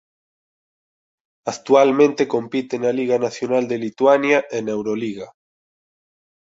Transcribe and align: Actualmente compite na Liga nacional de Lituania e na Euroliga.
Actualmente 1.53 2.23
compite 2.33 2.75
na 2.79 2.91
Liga 2.99 3.15
nacional 3.27 3.63
de 3.67 3.77
Lituania 3.85 4.39
e 4.57 4.59
na 4.65 4.71
Euroliga. 4.77 5.27